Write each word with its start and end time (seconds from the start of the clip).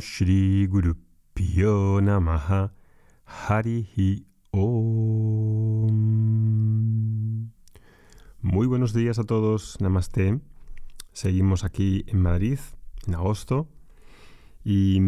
Shri 0.00 0.66
Guru 0.66 0.96
Pyo 1.34 2.00
Namaha. 2.00 2.72
Harihi 3.24 4.26
Om. 4.50 5.88
Muy 8.40 8.66
buenos 8.66 8.92
días 8.94 9.18
a 9.18 9.24
todos, 9.24 9.80
Namaste. 9.80 10.40
Seguimos 11.12 11.64
aquí 11.64 12.04
en 12.06 12.22
Madrid, 12.22 12.58
en 13.06 13.14
agosto, 13.14 13.68
y 14.64 15.00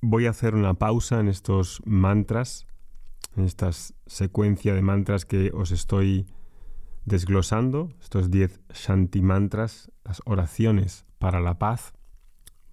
voy 0.00 0.26
a 0.26 0.30
hacer 0.30 0.54
una 0.54 0.74
pausa 0.74 1.20
en 1.20 1.28
estos 1.28 1.82
mantras, 1.84 2.66
en 3.36 3.44
esta 3.44 3.70
secuencia 4.06 4.74
de 4.74 4.82
mantras 4.82 5.26
que 5.26 5.50
os 5.52 5.70
estoy 5.72 6.26
desglosando, 7.04 7.92
estos 8.00 8.30
10 8.30 8.60
Shanti 8.72 9.20
mantras, 9.22 9.90
las 10.04 10.22
oraciones 10.24 11.04
para 11.18 11.40
la 11.40 11.58
paz, 11.58 11.92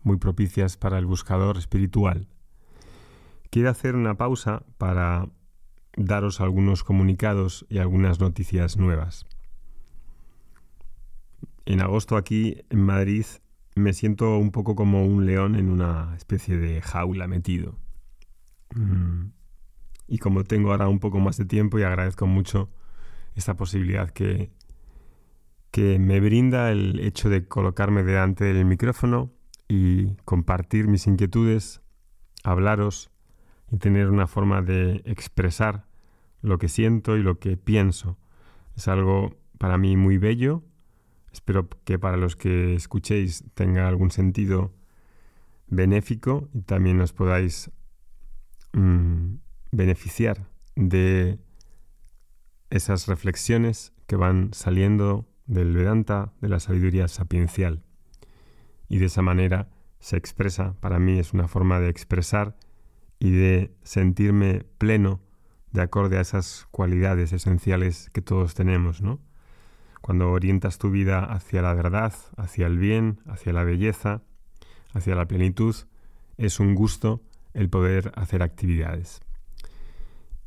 muy 0.08 0.18
propicias 0.18 0.78
para 0.78 0.98
el 0.98 1.06
buscador 1.06 1.58
espiritual. 1.58 2.28
Quiero 3.52 3.70
hacer 3.70 3.96
una 3.96 4.16
pausa 4.16 4.64
para 4.78 5.28
daros 5.96 6.42
algunos 6.42 6.84
comunicados 6.84 7.66
y 7.70 7.80
algunas 7.80 8.20
noticias 8.20 8.78
nuevas. 8.78 9.26
En 11.66 11.82
agosto 11.82 12.16
aquí 12.16 12.62
en 12.70 12.82
Madrid 12.82 13.26
me 13.76 13.94
siento 13.94 14.38
un 14.38 14.52
poco 14.52 14.76
como 14.76 15.06
un 15.06 15.26
león 15.26 15.56
en 15.56 15.70
una 15.70 16.16
especie 16.16 16.58
de 16.58 16.82
jaula 16.82 17.28
metido. 17.28 17.78
Mm. 18.74 19.32
Y 20.08 20.18
como 20.20 20.46
tengo 20.46 20.72
ahora 20.72 20.88
un 20.88 21.00
poco 21.00 21.20
más 21.20 21.38
de 21.38 21.46
tiempo 21.46 21.78
y 21.78 21.84
agradezco 21.84 22.26
mucho 22.28 22.70
esta 23.36 23.56
posibilidad 23.56 24.10
que, 24.10 24.52
que 25.70 26.00
me 26.00 26.22
brinda 26.22 26.72
el 26.72 27.02
hecho 27.02 27.30
de 27.30 27.48
colocarme 27.48 28.04
delante 28.04 28.46
del 28.46 28.66
micrófono 28.66 29.37
y 29.68 30.16
compartir 30.26 30.88
mis 30.88 31.08
inquietudes, 31.08 31.82
hablaros 32.44 33.12
y 33.72 33.78
tener 33.78 34.10
una 34.10 34.28
forma 34.28 34.62
de 34.62 35.02
expresar 35.06 35.86
lo 36.42 36.58
que 36.58 36.70
siento 36.70 37.18
y 37.18 37.24
lo 37.24 37.40
que 37.40 37.58
pienso. 37.58 38.18
Es 38.76 38.88
algo 38.88 39.36
para 39.58 39.78
mí 39.78 39.98
muy 39.98 40.18
bello. 40.18 40.64
Espero 41.32 41.68
que 41.84 42.00
para 42.00 42.18
los 42.18 42.36
que 42.36 42.76
escuchéis 42.76 43.44
tenga 43.54 43.88
algún 43.88 44.12
sentido 44.12 44.74
benéfico 45.68 46.50
y 46.54 46.62
también 46.62 47.02
os 47.02 47.14
podáis 47.14 47.72
mm, 48.74 49.36
beneficiar 49.72 50.50
de 50.76 51.40
esas 52.70 53.08
reflexiones 53.08 53.94
que 54.08 54.16
van 54.16 54.54
saliendo 54.54 55.28
del 55.46 55.74
Vedanta, 55.74 56.34
de 56.42 56.50
la 56.50 56.60
sabiduría 56.60 57.08
sapiencial. 57.08 57.84
Y 58.90 59.00
de 59.00 59.06
esa 59.06 59.22
manera 59.22 59.70
se 60.00 60.18
expresa, 60.18 60.76
para 60.80 61.00
mí 61.00 61.20
es 61.20 61.34
una 61.34 61.48
forma 61.48 61.80
de 61.80 61.90
expresar 61.90 62.56
y 63.20 63.32
de 63.32 63.76
sentirme 63.84 64.66
pleno 64.78 65.22
de 65.72 65.82
acorde 65.82 66.18
a 66.18 66.22
esas 66.22 66.68
cualidades 66.72 67.34
esenciales 67.34 68.10
que 68.12 68.22
todos 68.22 68.54
tenemos, 68.54 69.02
¿no? 69.02 69.20
Cuando 70.02 70.32
orientas 70.32 70.78
tu 70.78 70.92
vida 70.92 71.24
hacia 71.24 71.62
la 71.62 71.74
verdad, 71.74 72.14
hacia 72.38 72.68
el 72.68 72.78
bien, 72.78 73.20
hacia 73.26 73.52
la 73.54 73.64
belleza, 73.64 74.22
hacia 74.94 75.16
la 75.16 75.28
plenitud, 75.28 75.76
es 76.38 76.60
un 76.60 76.76
gusto 76.76 77.22
el 77.54 77.70
poder 77.70 78.12
hacer 78.16 78.44
actividades. 78.44 79.20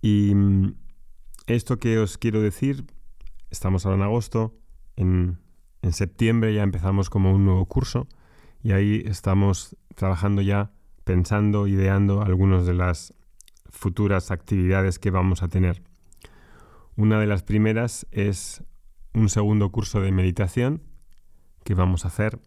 Y 0.00 0.34
mm, 0.34 0.74
esto 1.46 1.78
que 1.78 1.98
os 1.98 2.16
quiero 2.16 2.40
decir, 2.40 2.86
estamos 3.50 3.84
ahora 3.84 3.98
en 3.98 4.02
agosto, 4.02 4.54
en, 4.96 5.38
septiembre 5.92 6.54
ya 6.54 6.62
empezamos 6.62 7.10
como 7.10 7.34
un 7.34 7.44
nuevo 7.44 7.66
curso 7.66 8.06
y 8.62 8.72
ahí 8.72 9.02
estamos 9.06 9.76
trabajando 9.94 10.42
ya, 10.42 10.70
pensando, 11.04 11.66
ideando 11.66 12.22
algunas 12.22 12.66
de 12.66 12.74
las 12.74 13.14
futuras 13.68 14.30
actividades 14.30 14.98
que 14.98 15.10
vamos 15.10 15.42
a 15.42 15.48
tener. 15.48 15.82
Una 16.96 17.18
de 17.18 17.26
las 17.26 17.42
primeras 17.42 18.06
es 18.10 18.62
un 19.14 19.28
segundo 19.28 19.70
curso 19.70 20.00
de 20.00 20.12
meditación 20.12 20.82
que 21.64 21.74
vamos 21.74 22.04
a 22.04 22.08
hacer, 22.08 22.40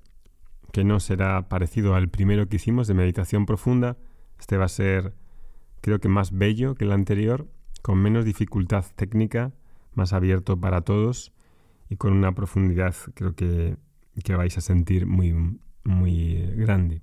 que 0.71 0.83
no 0.83 0.99
será 0.99 1.49
parecido 1.49 1.95
al 1.95 2.09
primero 2.09 2.47
que 2.47 2.57
hicimos 2.57 2.87
de 2.87 2.93
meditación 2.93 3.45
profunda. 3.45 3.97
Este 4.39 4.57
va 4.57 4.65
a 4.65 4.69
ser, 4.69 5.15
creo 5.81 5.99
que 5.99 6.09
más 6.09 6.31
bello 6.31 6.75
que 6.75 6.85
el 6.85 6.91
anterior 6.91 7.47
con 7.81 7.99
menos 8.01 8.25
dificultad 8.25 8.85
técnica, 8.95 9.51
más 9.93 10.13
abierto 10.13 10.59
para 10.59 10.81
todos 10.81 11.33
y 11.89 11.97
con 11.97 12.13
una 12.13 12.33
profundidad 12.33 12.95
creo 13.13 13.35
que, 13.35 13.77
que 14.23 14.35
vais 14.35 14.57
a 14.57 14.61
sentir 14.61 15.05
muy, 15.05 15.59
muy 15.83 16.35
grande. 16.55 17.01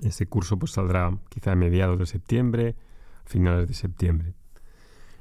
Ese 0.00 0.26
curso 0.26 0.58
pues 0.58 0.72
saldrá 0.72 1.16
quizá 1.28 1.52
a 1.52 1.56
mediados 1.56 1.98
de 1.98 2.06
septiembre, 2.06 2.76
finales 3.24 3.68
de 3.68 3.74
septiembre. 3.74 4.34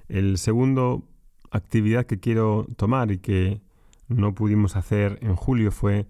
El 0.07 0.37
segundo 0.37 1.07
actividad 1.51 2.05
que 2.05 2.19
quiero 2.19 2.67
tomar 2.77 3.11
y 3.11 3.19
que 3.19 3.61
no 4.07 4.33
pudimos 4.33 4.75
hacer 4.75 5.19
en 5.21 5.35
julio 5.35 5.71
fue 5.71 6.07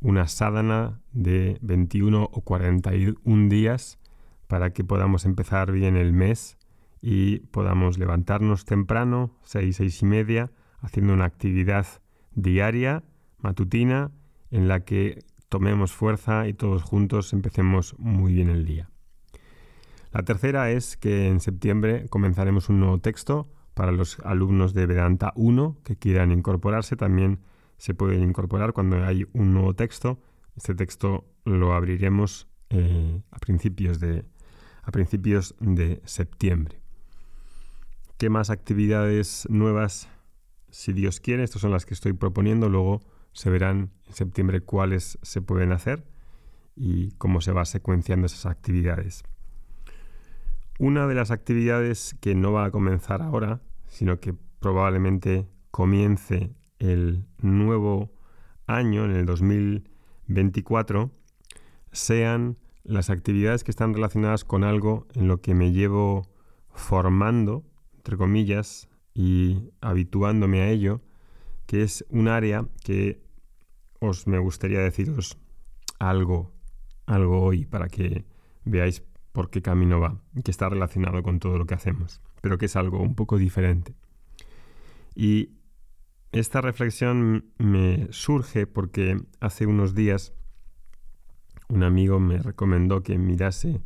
una 0.00 0.28
sadhana 0.28 1.00
de 1.12 1.58
21 1.62 2.22
o 2.32 2.40
41 2.42 3.48
días 3.48 3.98
para 4.46 4.72
que 4.72 4.84
podamos 4.84 5.24
empezar 5.24 5.72
bien 5.72 5.96
el 5.96 6.12
mes 6.12 6.58
y 7.02 7.40
podamos 7.50 7.98
levantarnos 7.98 8.64
temprano, 8.64 9.36
seis, 9.42 9.76
seis 9.76 10.02
y 10.02 10.06
media, 10.06 10.50
haciendo 10.80 11.14
una 11.14 11.24
actividad 11.24 11.86
diaria, 12.34 13.02
matutina, 13.38 14.10
en 14.50 14.68
la 14.68 14.80
que 14.80 15.24
tomemos 15.50 15.92
fuerza 15.92 16.48
y 16.48 16.54
todos 16.54 16.82
juntos 16.82 17.34
empecemos 17.34 17.94
muy 17.98 18.32
bien 18.32 18.48
el 18.48 18.64
día. 18.64 18.88
La 20.12 20.22
tercera 20.22 20.70
es 20.70 20.96
que 20.96 21.28
en 21.28 21.40
septiembre 21.40 22.06
comenzaremos 22.08 22.68
un 22.68 22.80
nuevo 22.80 22.98
texto 22.98 23.48
para 23.74 23.92
los 23.92 24.18
alumnos 24.20 24.74
de 24.74 24.86
Vedanta 24.86 25.32
1 25.36 25.76
que 25.84 25.96
quieran 25.96 26.32
incorporarse. 26.32 26.96
También 26.96 27.40
se 27.78 27.94
pueden 27.94 28.22
incorporar 28.22 28.72
cuando 28.72 29.04
hay 29.04 29.26
un 29.32 29.52
nuevo 29.52 29.74
texto. 29.74 30.20
Este 30.56 30.74
texto 30.74 31.26
lo 31.44 31.74
abriremos 31.74 32.48
eh, 32.70 33.22
a, 33.30 33.38
principios 33.38 33.98
de, 34.00 34.24
a 34.82 34.90
principios 34.92 35.54
de 35.60 36.00
septiembre. 36.04 36.80
¿Qué 38.18 38.30
más 38.30 38.50
actividades 38.50 39.46
nuevas, 39.50 40.08
si 40.70 40.92
Dios 40.92 41.20
quiere? 41.20 41.42
Estas 41.42 41.62
son 41.62 41.72
las 41.72 41.86
que 41.86 41.94
estoy 41.94 42.12
proponiendo. 42.12 42.68
Luego 42.68 43.00
se 43.32 43.50
verán 43.50 43.90
en 44.06 44.14
septiembre 44.14 44.60
cuáles 44.60 45.18
se 45.22 45.40
pueden 45.40 45.72
hacer 45.72 46.04
y 46.76 47.12
cómo 47.12 47.40
se 47.40 47.52
va 47.52 47.64
secuenciando 47.64 48.26
esas 48.26 48.46
actividades. 48.46 49.22
Una 50.78 51.06
de 51.06 51.14
las 51.14 51.30
actividades 51.30 52.16
que 52.20 52.34
no 52.34 52.52
va 52.52 52.64
a 52.64 52.70
comenzar 52.70 53.22
ahora, 53.22 53.60
sino 53.86 54.18
que 54.20 54.34
probablemente 54.60 55.46
comience 55.70 56.54
el 56.78 57.26
nuevo 57.38 58.12
año, 58.66 59.04
en 59.04 59.12
el 59.12 59.26
2024, 59.26 61.10
sean 61.92 62.56
las 62.82 63.10
actividades 63.10 63.62
que 63.62 63.70
están 63.70 63.92
relacionadas 63.92 64.44
con 64.44 64.64
algo 64.64 65.06
en 65.14 65.28
lo 65.28 65.40
que 65.40 65.54
me 65.54 65.72
llevo 65.72 66.26
formando 66.72 67.64
entre 68.00 68.16
comillas, 68.16 68.88
y 69.14 69.68
habituándome 69.82 70.62
a 70.62 70.70
ello, 70.70 71.02
que 71.70 71.84
es 71.84 72.04
un 72.08 72.26
área 72.26 72.66
que 72.82 73.22
os 74.00 74.26
me 74.26 74.40
gustaría 74.40 74.80
deciros 74.80 75.38
algo, 76.00 76.50
algo 77.06 77.42
hoy 77.42 77.64
para 77.64 77.86
que 77.86 78.24
veáis 78.64 79.04
por 79.30 79.50
qué 79.50 79.62
camino 79.62 80.00
va, 80.00 80.20
que 80.42 80.50
está 80.50 80.68
relacionado 80.68 81.22
con 81.22 81.38
todo 81.38 81.58
lo 81.58 81.66
que 81.66 81.74
hacemos, 81.74 82.20
pero 82.40 82.58
que 82.58 82.66
es 82.66 82.74
algo 82.74 83.00
un 83.00 83.14
poco 83.14 83.38
diferente. 83.38 83.94
Y 85.14 85.50
esta 86.32 86.60
reflexión 86.60 87.52
me 87.58 88.08
surge 88.10 88.66
porque 88.66 89.22
hace 89.38 89.66
unos 89.66 89.94
días 89.94 90.32
un 91.68 91.84
amigo 91.84 92.18
me 92.18 92.38
recomendó 92.38 93.04
que 93.04 93.16
mirase 93.16 93.80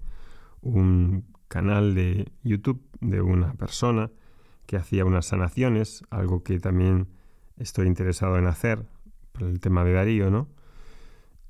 un 0.63 1.27
canal 1.49 1.95
de 1.95 2.33
YouTube 2.45 2.83
de 3.03 3.21
una 3.21 3.53
persona 3.53 4.11
que 4.65 4.79
hacía 4.79 5.05
unas 5.05 5.27
sanaciones, 5.27 6.03
algo 6.09 6.43
que 6.43 6.59
también 6.59 7.09
estoy 7.57 7.87
interesado 7.87 8.39
en 8.39 8.47
hacer 8.47 8.87
por 9.33 9.45
el 9.45 9.61
tema 9.61 9.85
de 9.85 9.93
Darío, 9.93 10.31
¿no? 10.31 10.49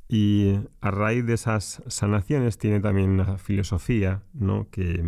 Y 0.09 0.59
a 0.81 0.91
raíz 0.91 1.27
de 1.27 1.35
esas 1.35 1.83
sanaciones 1.87 2.59
tiene 2.59 2.81
también 2.81 3.11
una 3.11 3.39
filosofía, 3.39 4.23
¿no? 4.33 4.69
Que, 4.71 5.03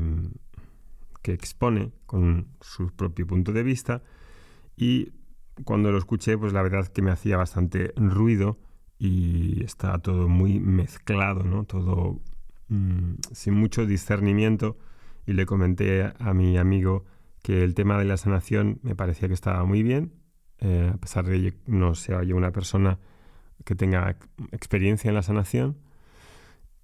que 1.22 1.32
expone 1.32 1.92
con 2.06 2.48
su 2.60 2.90
propio 2.94 3.26
punto 3.26 3.52
de 3.52 3.62
vista 3.62 4.02
y 4.76 5.12
cuando 5.64 5.90
lo 5.90 5.98
escuché, 5.98 6.36
pues 6.36 6.52
la 6.52 6.62
verdad 6.62 6.86
que 6.88 7.02
me 7.02 7.10
hacía 7.10 7.36
bastante 7.36 7.92
ruido 7.96 8.58
y 8.98 9.62
está 9.64 9.98
todo 9.98 10.28
muy 10.28 10.60
mezclado, 10.60 11.44
¿no? 11.44 11.64
Todo 11.64 12.20
mm, 12.68 13.14
sin 13.32 13.54
mucho 13.54 13.86
discernimiento 13.86 14.76
y 15.26 15.32
le 15.32 15.46
comenté 15.46 16.12
a 16.18 16.34
mi 16.34 16.58
amigo 16.58 17.04
que 17.42 17.64
el 17.64 17.74
tema 17.74 17.98
de 17.98 18.04
la 18.04 18.16
sanación 18.16 18.80
me 18.82 18.94
parecía 18.94 19.28
que 19.28 19.34
estaba 19.34 19.64
muy 19.64 19.82
bien, 19.82 20.12
eh, 20.60 20.90
a 20.92 20.96
pesar 20.96 21.26
de 21.26 21.52
que 21.52 21.54
no 21.66 21.94
sea 21.94 22.22
yo 22.22 22.36
una 22.36 22.52
persona 22.52 22.98
que 23.64 23.74
tenga 23.74 24.16
experiencia 24.52 25.08
en 25.08 25.14
la 25.14 25.22
sanación. 25.22 25.76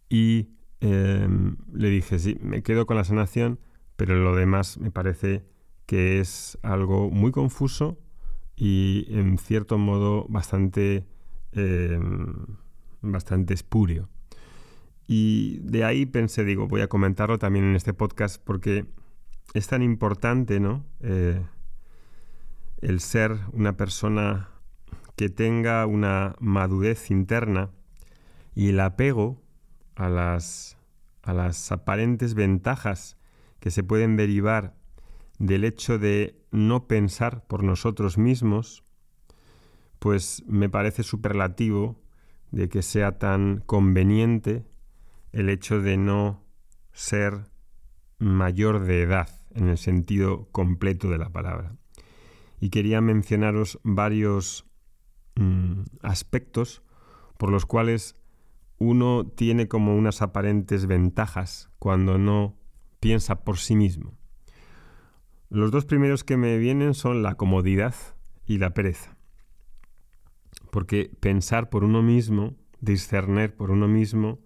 Y 0.09 0.49
em, 0.81 1.57
le 1.73 1.89
dije, 1.89 2.19
sí, 2.19 2.39
me 2.43 2.63
quedo 2.63 2.87
con 2.87 2.97
la 2.97 3.05
sanación, 3.05 3.59
pero 3.97 4.17
lo 4.17 4.35
demás 4.35 4.79
me 4.79 4.91
parece 4.91 5.45
que 5.87 6.21
es 6.21 6.59
algo 6.63 7.11
muy 7.11 7.33
confuso 7.33 7.99
y 8.57 9.07
en 9.11 9.39
cierto 9.39 9.79
modo 9.79 10.27
bastante, 10.29 11.07
em, 11.53 12.47
bastante 13.01 13.55
espurio. 13.55 14.09
Y 15.07 15.59
de 15.61 15.85
ahí 15.85 16.07
pensé, 16.07 16.45
digo, 16.45 16.69
voy 16.69 16.81
a 16.81 16.89
comentarlo 16.89 17.39
también 17.39 17.65
en 17.67 17.77
este 17.77 17.93
podcast 17.93 18.43
porque 18.43 18.87
es 19.55 19.67
tan 19.67 19.83
importante, 19.83 20.61
¿no? 20.61 20.85
Eh, 21.01 21.41
el 22.82 23.00
ser 23.00 23.38
una 23.52 23.76
persona 23.76 24.50
que 25.17 25.29
tenga 25.29 25.87
una 25.87 26.34
madurez 26.40 27.11
interna 27.11 27.70
y 28.55 28.70
el 28.70 28.81
apego 28.81 29.40
a 29.94 30.08
las, 30.08 30.76
a 31.23 31.32
las 31.32 31.70
aparentes 31.70 32.34
ventajas 32.34 33.17
que 33.61 33.70
se 33.70 33.84
pueden 33.84 34.17
derivar 34.17 34.75
del 35.38 35.64
hecho 35.64 35.99
de 35.99 36.40
no 36.50 36.88
pensar 36.88 37.46
por 37.46 37.62
nosotros 37.62 38.19
mismos, 38.19 38.85
pues 39.99 40.43
me 40.46 40.69
parece 40.69 41.05
superlativo 41.05 42.00
de 42.50 42.69
que 42.69 42.82
sea 42.82 43.19
tan 43.19 43.62
conveniente 43.64 44.67
el 45.31 45.49
hecho 45.49 45.81
de 45.81 45.96
no 45.96 46.44
ser 46.93 47.50
mayor 48.19 48.81
de 48.81 49.02
edad 49.02 49.28
en 49.55 49.69
el 49.69 49.78
sentido 49.78 50.49
completo 50.50 51.08
de 51.08 51.19
la 51.19 51.31
palabra. 51.31 51.76
Y 52.62 52.70
quería 52.70 53.00
mencionaros 53.00 53.81
varios 53.82 54.67
mm, 55.35 55.82
aspectos 56.00 56.85
por 57.37 57.50
los 57.50 57.67
cuales 57.67 58.14
uno 58.79 59.26
tiene 59.26 59.67
como 59.67 59.97
unas 59.97 60.23
aparentes 60.23 60.87
ventajas 60.87 61.70
cuando 61.81 62.19
no 62.19 62.56
piensa 63.00 63.43
por 63.43 63.59
sí 63.59 63.75
mismo. 63.75 64.17
Los 65.50 65.73
dos 65.73 65.87
primeros 65.87 66.23
que 66.23 66.37
me 66.37 66.56
vienen 66.56 66.94
son 66.94 67.25
la 67.25 67.35
comodidad 67.35 67.97
y 68.47 68.59
la 68.59 68.75
pereza. 68.75 69.17
Porque 70.70 71.11
pensar 71.19 71.69
por 71.69 71.82
uno 71.82 72.00
mismo, 72.00 72.55
discernir 72.81 73.56
por 73.56 73.73
uno 73.73 73.88
mismo, 73.88 74.38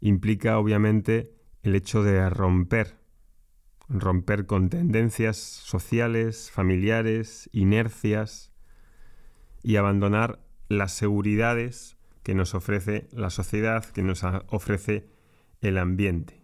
implica 0.00 0.56
obviamente 0.56 1.34
el 1.64 1.74
hecho 1.74 2.04
de 2.04 2.30
romper, 2.30 2.96
romper 3.88 4.46
con 4.46 4.70
tendencias 4.70 5.36
sociales, 5.36 6.50
familiares, 6.50 7.48
inercias 7.52 8.52
y 9.62 9.76
abandonar 9.76 10.40
las 10.68 10.92
seguridades 10.92 11.96
que 12.22 12.34
nos 12.34 12.54
ofrece 12.54 13.08
la 13.12 13.30
sociedad, 13.30 13.84
que 13.84 14.02
nos 14.02 14.24
ofrece 14.48 15.08
el 15.60 15.78
ambiente. 15.78 16.42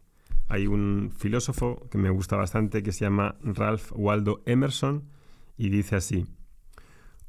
Hay 0.48 0.66
un 0.66 1.12
filósofo 1.16 1.88
que 1.90 1.98
me 1.98 2.10
gusta 2.10 2.36
bastante 2.36 2.82
que 2.82 2.92
se 2.92 3.04
llama 3.04 3.36
Ralph 3.42 3.92
Waldo 3.94 4.42
Emerson 4.46 5.08
y 5.56 5.70
dice 5.70 5.96
así, 5.96 6.26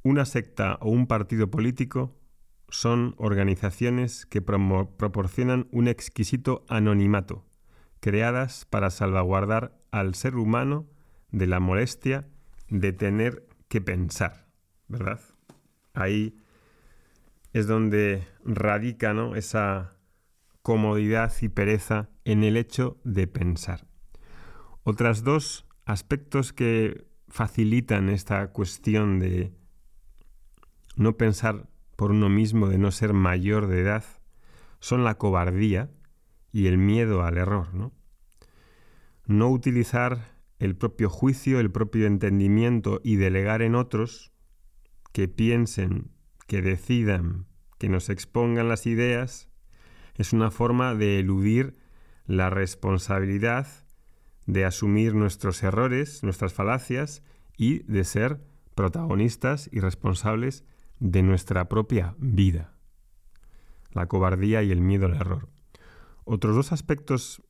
una 0.04 0.25
secta 0.25 0.78
o 0.81 0.90
un 0.90 1.06
partido 1.06 1.52
político 1.52 2.18
son 2.69 3.13
organizaciones 3.18 4.25
que 4.25 4.42
proporcionan 4.42 5.68
un 5.72 5.88
exquisito 5.88 6.66
anonimato, 6.68 7.46
creadas 8.01 8.65
para 8.65 8.89
salvaguardar 8.89 9.80
al 9.92 10.15
ser 10.15 10.36
humano 10.36 10.88
de 11.31 11.48
la 11.48 11.62
molestia 11.62 12.27
de 12.68 12.92
tener 12.92 13.48
que 13.69 13.80
pensar, 13.80 14.48
¿verdad? 14.88 15.21
Ahí 15.94 16.36
es 17.53 17.68
donde 17.68 18.27
radica 18.44 19.13
esa 19.36 19.94
comodidad 20.62 21.31
y 21.42 21.50
pereza 21.50 22.09
en 22.25 22.44
el 22.44 22.57
hecho 22.57 22.98
de 23.03 23.27
pensar. 23.27 23.88
Otras 24.83 25.24
dos 25.24 25.65
aspectos 25.86 26.53
que 26.53 27.06
facilitan 27.27 28.09
esta 28.09 28.48
cuestión 28.51 29.19
de 29.19 29.53
no 30.95 31.18
pensar 31.18 31.69
por 31.95 32.12
uno 32.12 32.30
mismo 32.30 32.68
de 32.68 32.77
no 32.77 32.92
ser 32.92 33.13
mayor 33.13 33.68
de 33.68 33.81
edad 33.81 34.03
son 34.80 35.03
la 35.03 35.15
cobardía 35.15 35.89
y 36.51 36.68
el 36.68 36.77
miedo 36.77 37.24
al 37.24 37.38
error, 37.38 37.74
¿no? 37.74 37.92
No 39.25 39.50
utilizar 39.50 40.31
el 40.59 40.75
propio 40.75 41.09
juicio, 41.09 41.59
el 41.59 41.71
propio 41.71 42.07
entendimiento 42.07 43.01
y 43.03 43.15
delegar 43.15 43.62
en 43.62 43.75
otros 43.75 44.31
que 45.12 45.27
piensen, 45.27 46.12
que 46.48 46.62
decidan, 46.62 47.45
que 47.77 47.89
nos 47.89 48.09
expongan 48.09 48.69
las 48.69 48.86
ideas, 48.86 49.50
es 50.15 50.33
una 50.33 50.51
forma 50.51 50.94
de 50.94 51.19
eludir 51.19 51.77
la 52.25 52.50
responsabilidad 52.50 53.68
de 54.45 54.65
asumir 54.65 55.15
nuestros 55.15 55.63
errores, 55.63 56.24
nuestras 56.24 56.53
falacias 56.53 57.24
y 57.57 57.80
de 57.83 58.03
ser 58.03 58.42
protagonistas 58.75 59.69
y 59.71 59.80
responsables 59.80 60.65
de 61.00 61.24
nuestra 61.24 61.69
propia 61.69 62.15
vida. 62.18 62.74
La 63.92 64.07
cobardía 64.07 64.63
y 64.63 64.71
el 64.71 64.81
miedo 64.81 65.06
al 65.06 65.15
error. 65.15 65.50
Otros 66.24 66.56
dos 66.56 66.72
aspectos 66.72 67.42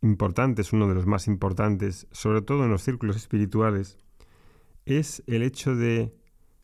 importantes, 0.00 0.72
uno 0.72 0.88
de 0.88 0.94
los 0.94 1.06
más 1.06 1.26
importantes, 1.26 2.06
sobre 2.10 2.42
todo 2.42 2.64
en 2.64 2.70
los 2.70 2.82
círculos 2.82 3.16
espirituales, 3.16 3.98
es 4.84 5.22
el 5.26 5.42
hecho 5.42 5.76
de 5.76 6.14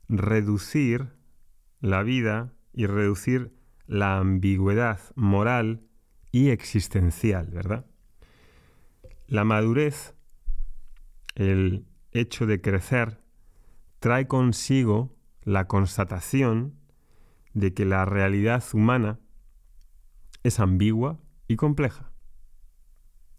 reducir 0.08 1.12
la 1.80 2.02
vida 2.02 2.52
y 2.72 2.86
reducir 2.86 3.52
la 3.86 4.18
ambigüedad 4.18 5.00
moral 5.14 5.82
y 6.30 6.50
existencial, 6.50 7.46
¿verdad? 7.46 7.86
La 9.26 9.44
madurez, 9.44 10.14
el 11.34 11.86
hecho 12.12 12.46
de 12.46 12.60
crecer, 12.60 13.22
trae 13.98 14.26
consigo 14.26 15.16
la 15.42 15.66
constatación 15.66 16.74
de 17.54 17.72
que 17.72 17.84
la 17.84 18.04
realidad 18.04 18.62
humana 18.72 19.18
es 20.42 20.60
ambigua 20.60 21.18
y 21.48 21.56
compleja. 21.56 22.12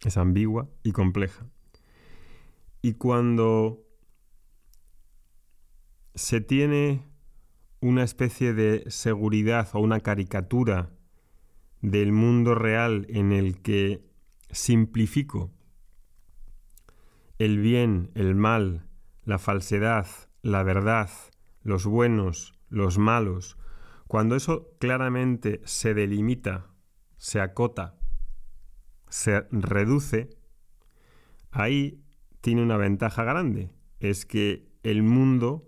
Es 0.01 0.17
ambigua 0.17 0.69
y 0.83 0.91
compleja. 0.91 1.45
Y 2.81 2.93
cuando 2.93 3.85
se 6.15 6.41
tiene 6.41 7.05
una 7.81 8.03
especie 8.03 8.53
de 8.53 8.83
seguridad 8.89 9.69
o 9.73 9.79
una 9.79 10.01
caricatura 10.01 10.89
del 11.81 12.11
mundo 12.11 12.55
real 12.55 13.05
en 13.09 13.31
el 13.31 13.61
que 13.61 14.09
simplifico 14.51 15.51
el 17.37 17.59
bien, 17.59 18.11
el 18.15 18.35
mal, 18.35 18.89
la 19.23 19.39
falsedad, 19.39 20.07
la 20.41 20.63
verdad, 20.63 21.09
los 21.63 21.85
buenos, 21.85 22.59
los 22.67 22.97
malos, 22.97 23.57
cuando 24.07 24.35
eso 24.35 24.75
claramente 24.79 25.61
se 25.63 25.93
delimita, 25.93 26.67
se 27.15 27.39
acota, 27.39 27.98
se 29.09 29.41
reduce, 29.51 30.29
ahí 31.51 32.03
tiene 32.41 32.63
una 32.63 32.77
ventaja 32.77 33.23
grande, 33.23 33.71
es 33.99 34.25
que 34.25 34.67
el 34.83 35.03
mundo 35.03 35.67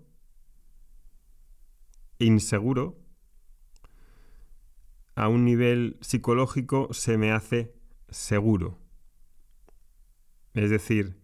inseguro 2.18 2.98
a 5.14 5.28
un 5.28 5.44
nivel 5.44 5.98
psicológico 6.00 6.88
se 6.92 7.18
me 7.18 7.32
hace 7.32 7.74
seguro. 8.08 8.78
Es 10.54 10.70
decir, 10.70 11.18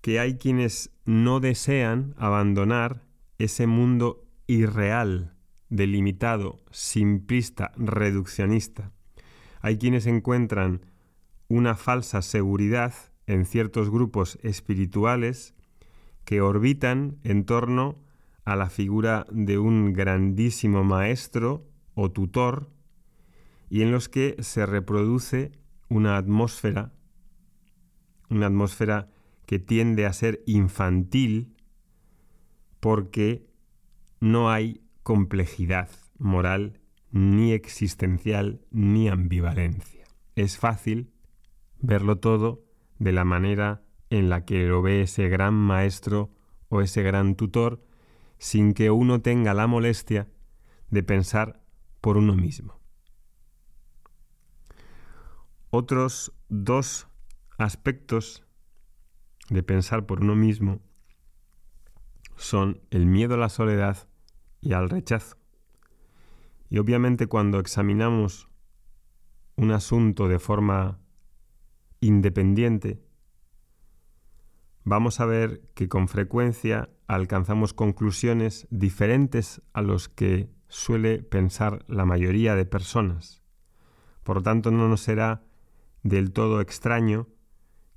que 0.00 0.18
hay 0.18 0.36
quienes 0.38 0.90
no 1.04 1.40
desean 1.40 2.14
abandonar 2.16 3.04
ese 3.38 3.66
mundo 3.66 4.26
irreal, 4.46 5.36
delimitado, 5.68 6.60
simplista, 6.70 7.72
reduccionista. 7.76 8.92
Hay 9.60 9.78
quienes 9.78 10.06
encuentran 10.06 10.86
una 11.48 11.74
falsa 11.74 12.22
seguridad 12.22 12.94
en 13.26 13.44
ciertos 13.44 13.90
grupos 13.90 14.38
espirituales 14.42 15.54
que 16.24 16.40
orbitan 16.40 17.18
en 17.24 17.44
torno 17.44 17.98
a 18.44 18.56
la 18.56 18.70
figura 18.70 19.26
de 19.30 19.58
un 19.58 19.92
grandísimo 19.92 20.84
maestro 20.84 21.66
o 21.94 22.10
tutor 22.10 22.70
y 23.68 23.82
en 23.82 23.92
los 23.92 24.08
que 24.08 24.36
se 24.40 24.66
reproduce 24.66 25.52
una 25.88 26.16
atmósfera, 26.16 26.92
una 28.28 28.46
atmósfera 28.46 29.08
que 29.46 29.58
tiende 29.58 30.06
a 30.06 30.12
ser 30.12 30.42
infantil 30.46 31.54
porque 32.80 33.46
no 34.20 34.50
hay 34.50 34.80
complejidad 35.02 35.88
moral 36.18 36.79
ni 37.10 37.52
existencial 37.52 38.60
ni 38.70 39.08
ambivalencia. 39.08 40.04
Es 40.36 40.58
fácil 40.58 41.12
verlo 41.78 42.18
todo 42.18 42.64
de 42.98 43.12
la 43.12 43.24
manera 43.24 43.82
en 44.10 44.28
la 44.28 44.44
que 44.44 44.66
lo 44.66 44.82
ve 44.82 45.02
ese 45.02 45.28
gran 45.28 45.54
maestro 45.54 46.30
o 46.68 46.80
ese 46.80 47.02
gran 47.02 47.34
tutor 47.34 47.84
sin 48.38 48.74
que 48.74 48.90
uno 48.90 49.20
tenga 49.20 49.54
la 49.54 49.66
molestia 49.66 50.28
de 50.88 51.02
pensar 51.02 51.62
por 52.00 52.16
uno 52.16 52.34
mismo. 52.34 52.80
otros 55.70 56.32
dos 56.48 57.06
aspectos 57.56 58.44
de 59.48 59.62
pensar 59.62 60.06
por 60.06 60.20
uno 60.20 60.34
mismo 60.34 60.80
son 62.36 62.80
el 62.90 63.06
miedo 63.06 63.34
a 63.34 63.38
la 63.38 63.48
soledad 63.48 64.08
y 64.60 64.72
al 64.72 64.90
rechazo. 64.90 65.39
Y 66.70 66.78
obviamente 66.78 67.26
cuando 67.26 67.58
examinamos 67.58 68.48
un 69.56 69.72
asunto 69.72 70.28
de 70.28 70.38
forma 70.38 71.00
independiente, 72.00 73.02
vamos 74.84 75.18
a 75.18 75.26
ver 75.26 75.62
que 75.74 75.88
con 75.88 76.06
frecuencia 76.06 76.88
alcanzamos 77.08 77.74
conclusiones 77.74 78.68
diferentes 78.70 79.60
a 79.72 79.82
los 79.82 80.08
que 80.08 80.48
suele 80.68 81.24
pensar 81.24 81.84
la 81.88 82.04
mayoría 82.04 82.54
de 82.54 82.64
personas. 82.64 83.42
Por 84.22 84.36
lo 84.36 84.42
tanto, 84.42 84.70
no 84.70 84.88
nos 84.88 85.00
será 85.00 85.42
del 86.04 86.30
todo 86.32 86.60
extraño 86.60 87.26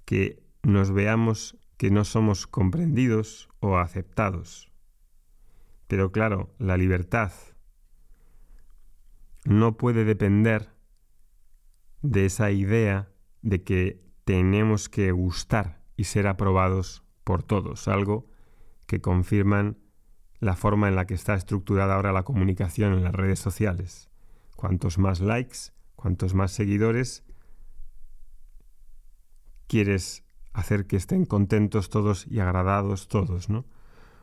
que 0.05 0.41
nos 0.63 0.91
veamos 0.91 1.57
que 1.77 1.91
no 1.91 2.05
somos 2.05 2.47
comprendidos 2.47 3.49
o 3.59 3.77
aceptados. 3.77 4.71
Pero 5.87 6.11
claro, 6.11 6.55
la 6.57 6.75
libertad 6.75 7.31
no 9.45 9.77
puede 9.77 10.05
depender 10.05 10.69
de 12.01 12.25
esa 12.25 12.51
idea 12.51 13.11
de 13.41 13.63
que 13.63 14.03
tenemos 14.25 14.89
que 14.89 15.11
gustar 15.11 15.81
y 15.95 16.05
ser 16.05 16.27
aprobados 16.27 17.03
por 17.23 17.43
todos, 17.43 17.87
algo 17.87 18.27
que 18.87 19.01
confirman 19.01 19.77
la 20.39 20.55
forma 20.55 20.89
en 20.89 20.95
la 20.95 21.05
que 21.05 21.13
está 21.13 21.35
estructurada 21.35 21.95
ahora 21.95 22.11
la 22.11 22.23
comunicación 22.23 22.93
en 22.93 23.03
las 23.03 23.13
redes 23.13 23.39
sociales. 23.39 24.09
Cuantos 24.55 24.97
más 24.97 25.21
likes, 25.21 25.71
cuantos 25.95 26.33
más 26.33 26.51
seguidores, 26.51 27.23
quieres 29.67 30.25
hacer 30.53 30.85
que 30.85 30.97
estén 30.97 31.25
contentos 31.25 31.89
todos 31.89 32.27
y 32.27 32.39
agradados 32.39 33.07
todos, 33.07 33.49
¿no? 33.49 33.65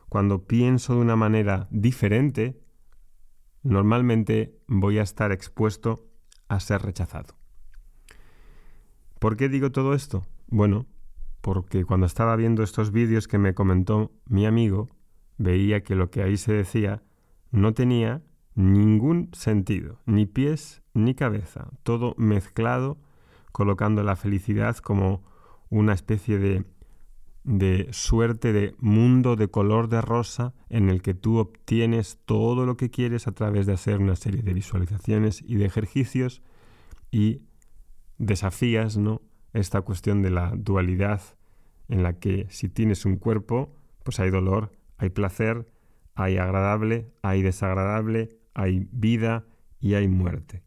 Cuando 0.09 0.45
pienso 0.45 0.95
de 0.95 1.01
una 1.01 1.15
manera 1.15 1.67
diferente, 1.71 2.61
normalmente 3.63 4.59
voy 4.67 4.99
a 4.99 5.03
estar 5.03 5.31
expuesto 5.31 6.07
a 6.47 6.59
ser 6.59 6.81
rechazado. 6.81 7.35
¿Por 9.19 9.37
qué 9.37 9.49
digo 9.49 9.71
todo 9.71 9.93
esto? 9.93 10.25
Bueno, 10.47 10.87
porque 11.41 11.85
cuando 11.85 12.05
estaba 12.05 12.35
viendo 12.35 12.63
estos 12.63 12.91
vídeos 12.91 13.27
que 13.27 13.37
me 13.37 13.53
comentó 13.53 14.11
mi 14.25 14.45
amigo, 14.45 14.89
veía 15.37 15.83
que 15.83 15.95
lo 15.95 16.09
que 16.09 16.21
ahí 16.23 16.37
se 16.37 16.53
decía 16.53 17.03
no 17.51 17.73
tenía 17.73 18.21
ningún 18.55 19.29
sentido, 19.33 19.99
ni 20.05 20.25
pies 20.25 20.81
ni 20.93 21.15
cabeza, 21.15 21.69
todo 21.83 22.15
mezclado, 22.17 22.97
colocando 23.51 24.03
la 24.03 24.15
felicidad 24.15 24.77
como 24.77 25.23
una 25.69 25.93
especie 25.93 26.37
de, 26.37 26.65
de 27.43 27.87
suerte 27.91 28.53
de 28.53 28.75
mundo 28.77 29.35
de 29.35 29.49
color 29.49 29.89
de 29.89 30.01
rosa 30.01 30.53
en 30.69 30.89
el 30.89 31.01
que 31.01 31.13
tú 31.13 31.37
obtienes 31.37 32.19
todo 32.25 32.65
lo 32.65 32.77
que 32.77 32.91
quieres 32.91 33.27
a 33.27 33.31
través 33.31 33.65
de 33.65 33.73
hacer 33.73 33.97
una 33.97 34.15
serie 34.15 34.43
de 34.43 34.53
visualizaciones 34.53 35.41
y 35.41 35.55
de 35.55 35.65
ejercicios 35.65 36.43
y 37.09 37.41
desafías 38.19 38.97
¿no? 38.97 39.21
esta 39.53 39.81
cuestión 39.81 40.21
de 40.21 40.29
la 40.29 40.53
dualidad 40.55 41.21
en 41.89 42.03
la 42.03 42.19
que 42.19 42.47
si 42.49 42.69
tienes 42.69 43.05
un 43.05 43.17
cuerpo, 43.17 43.75
pues 44.03 44.19
hay 44.19 44.29
dolor, 44.29 44.71
hay 44.97 45.09
placer, 45.09 45.67
hay 46.15 46.37
agradable, 46.37 47.11
hay 47.21 47.41
desagradable, 47.41 48.37
hay 48.53 48.87
vida 48.91 49.45
y 49.79 49.95
hay 49.95 50.07
muerte. 50.07 50.63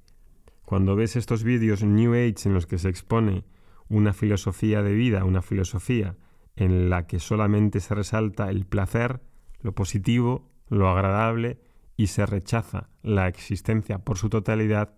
Cuando 0.65 0.97
ves 0.97 1.17
estos 1.17 1.45
vídeos 1.45 1.83
New 1.83 2.15
Age 2.15 2.47
en 2.49 2.55
los 2.55 2.67
que 2.67 2.79
se 2.79 2.89
expone 2.89 3.45
una 3.89 4.13
filosofía 4.13 4.83
de 4.83 4.93
vida, 4.93 5.25
una 5.25 5.41
filosofía 5.41 6.17
en 6.57 6.91
la 6.91 7.07
que 7.07 7.19
solamente 7.19 7.81
se 7.81 7.95
resalta 7.95 8.51
el 8.51 8.67
placer, 8.67 9.21
lo 9.61 9.75
positivo, 9.75 10.51
lo 10.69 10.89
agradable 10.89 11.59
y 11.97 12.09
se 12.09 12.27
rechaza 12.27 12.89
la 13.03 13.29
existencia 13.29 13.99
por 13.99 14.19
su 14.19 14.29
totalidad, 14.29 14.97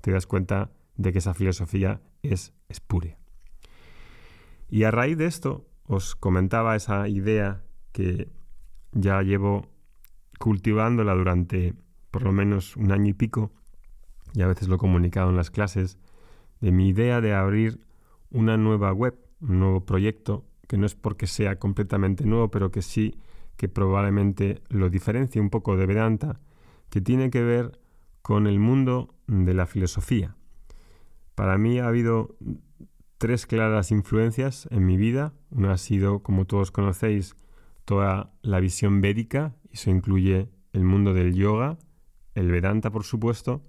te 0.00 0.12
das 0.12 0.26
cuenta 0.26 0.70
de 0.96 1.12
que 1.12 1.18
esa 1.18 1.34
filosofía 1.34 2.00
es 2.22 2.54
espuria. 2.68 3.18
Y 4.68 4.84
a 4.84 4.90
raíz 4.90 5.16
de 5.16 5.26
esto 5.26 5.66
os 5.84 6.16
comentaba 6.16 6.76
esa 6.76 7.08
idea 7.08 7.62
que 7.92 8.28
ya 8.92 9.22
llevo 9.22 9.68
cultivándola 10.38 11.14
durante 11.14 11.74
por 12.10 12.22
lo 12.22 12.32
menos 12.32 12.76
un 12.76 12.92
año 12.92 13.10
y 13.10 13.14
pico, 13.14 13.52
y 14.34 14.42
a 14.42 14.46
veces 14.46 14.68
lo 14.68 14.76
he 14.76 14.78
comunicado 14.78 15.30
en 15.30 15.36
las 15.36 15.50
clases, 15.50 15.98
de 16.60 16.72
mi 16.72 16.88
idea 16.88 17.20
de 17.20 17.34
abrir 17.34 17.86
una 18.30 18.56
nueva 18.56 18.92
web, 18.92 19.18
un 19.40 19.60
nuevo 19.60 19.84
proyecto, 19.84 20.44
que 20.66 20.76
no 20.76 20.86
es 20.86 20.94
porque 20.94 21.26
sea 21.26 21.58
completamente 21.58 22.24
nuevo, 22.24 22.50
pero 22.50 22.70
que 22.70 22.82
sí 22.82 23.18
que 23.56 23.68
probablemente 23.68 24.62
lo 24.68 24.90
diferencie 24.90 25.40
un 25.40 25.50
poco 25.50 25.76
de 25.76 25.86
Vedanta, 25.86 26.40
que 26.90 27.00
tiene 27.00 27.30
que 27.30 27.42
ver 27.42 27.80
con 28.22 28.46
el 28.46 28.58
mundo 28.58 29.14
de 29.26 29.54
la 29.54 29.66
filosofía. 29.66 30.36
Para 31.34 31.58
mí 31.58 31.78
ha 31.78 31.88
habido 31.88 32.36
tres 33.18 33.46
claras 33.46 33.90
influencias 33.90 34.68
en 34.70 34.84
mi 34.84 34.96
vida. 34.96 35.32
Una 35.50 35.72
ha 35.72 35.78
sido, 35.78 36.22
como 36.22 36.44
todos 36.44 36.70
conocéis, 36.70 37.34
toda 37.84 38.32
la 38.42 38.60
visión 38.60 39.00
védica, 39.00 39.54
y 39.70 39.74
eso 39.74 39.90
incluye 39.90 40.48
el 40.72 40.84
mundo 40.84 41.14
del 41.14 41.34
yoga, 41.34 41.78
el 42.34 42.50
Vedanta, 42.50 42.90
por 42.90 43.04
supuesto. 43.04 43.62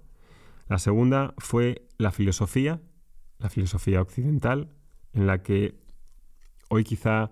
La 0.68 0.78
segunda 0.78 1.34
fue 1.38 1.86
la 1.96 2.10
filosofía, 2.10 2.80
la 3.38 3.48
filosofía 3.48 4.02
occidental, 4.02 4.70
en 5.12 5.26
la 5.26 5.42
que 5.42 5.78
hoy 6.68 6.84
quizá 6.84 7.30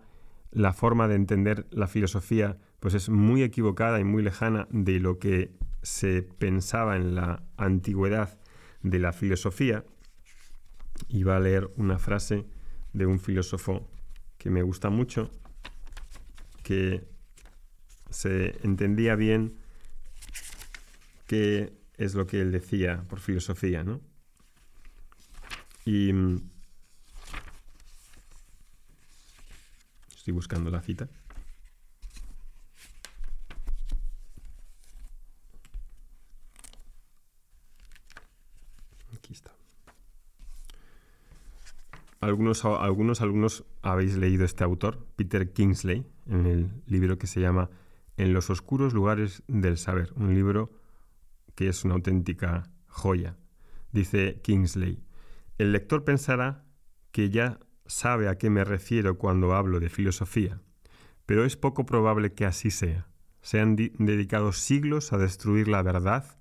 la 0.51 0.73
forma 0.73 1.09
de 1.09 1.15
entender 1.15 1.67
la 1.71 1.87
filosofía 1.87 2.59
pues 2.81 2.95
es 2.95 3.09
muy 3.09 3.43
equivocada 3.43 4.01
y 4.01 4.05
muy 4.05 4.23
lejana 4.23 4.69
de 4.71 5.01
lo 5.01 5.19
que 5.19 5.53
se 5.83 6.23
pensaba 6.23 6.97
en 6.97 7.15
la 7.15 7.43
antigüedad 7.57 8.39
de 8.83 8.99
la 8.99 9.13
filosofía. 9.13 9.85
Iba 11.09 11.37
a 11.37 11.41
leer 11.41 11.71
una 11.77 11.99
frase 11.99 12.47
de 12.93 13.07
un 13.07 13.19
filósofo 13.19 13.89
que 14.39 14.51
me 14.51 14.63
gusta 14.63 14.91
mucho, 14.91 15.31
que 16.63 17.05
se 18.11 18.57
entendía 18.63 19.15
bien 19.15 19.55
qué 21.27 21.73
es 21.97 22.15
lo 22.15 22.27
que 22.27 22.41
él 22.41 22.53
decía 22.53 23.05
por 23.09 23.21
filosofía, 23.21 23.85
¿no? 23.85 24.01
Y 25.85 26.13
estoy 30.27 30.35
buscando 30.35 30.71
la 30.71 30.83
cita. 30.83 31.09
Aquí 39.15 39.33
está. 39.33 39.53
Algunos, 42.19 42.65
algunos 42.65 43.65
habéis 43.83 44.17
leído 44.17 44.45
este 44.45 44.65
autor, 44.65 45.07
Peter 45.15 45.53
Kingsley, 45.53 46.05
en 46.27 46.47
el 46.47 46.83
libro 46.87 47.19
que 47.19 47.29
se 47.29 47.41
llama 47.41 47.71
En 48.17 48.33
los 48.33 48.51
oscuros 48.51 48.95
lugares 48.95 49.45
del 49.47 49.79
saber, 49.79 50.13
un 50.17 50.35
libro 50.35 50.73
que 51.55 51.69
es 51.69 51.85
una 51.85 51.95
auténtica 51.95 52.69
joya. 52.89 53.37
Dice 53.93 54.41
Kingsley, 54.43 55.05
el 55.59 55.71
lector 55.71 56.03
pensará 56.03 56.65
que 57.13 57.31
ya 57.31 57.61
sabe 57.87 58.29
a 58.29 58.37
qué 58.39 58.51
me 58.51 58.65
refiero 58.65 59.19
cuando 59.19 59.55
hablo 59.55 59.81
de 59.81 59.89
filosofía, 59.89 60.61
pero 61.27 61.45
es 61.45 61.57
poco 61.57 61.87
probable 61.87 62.33
que 62.33 62.45
así 62.45 62.71
sea. 62.71 63.09
Se 63.41 63.61
han 63.61 63.77
dedicado 63.77 64.53
siglos 64.53 65.13
a 65.13 65.19
destruir 65.19 65.69
la 65.69 65.83
verdad 65.83 66.39